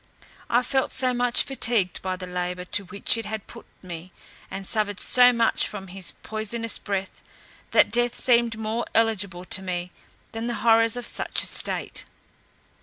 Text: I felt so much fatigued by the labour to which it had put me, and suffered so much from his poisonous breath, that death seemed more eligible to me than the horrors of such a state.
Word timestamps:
I 0.49 0.63
felt 0.63 0.91
so 0.91 1.13
much 1.13 1.43
fatigued 1.43 2.01
by 2.01 2.15
the 2.15 2.25
labour 2.25 2.65
to 2.65 2.85
which 2.85 3.17
it 3.17 3.25
had 3.27 3.45
put 3.45 3.67
me, 3.83 4.11
and 4.49 4.65
suffered 4.65 4.99
so 4.99 5.31
much 5.31 5.67
from 5.67 5.89
his 5.89 6.13
poisonous 6.23 6.79
breath, 6.79 7.21
that 7.69 7.91
death 7.91 8.17
seemed 8.17 8.57
more 8.57 8.87
eligible 8.95 9.45
to 9.45 9.61
me 9.61 9.91
than 10.31 10.47
the 10.47 10.55
horrors 10.65 10.97
of 10.97 11.05
such 11.05 11.43
a 11.43 11.45
state. 11.45 12.05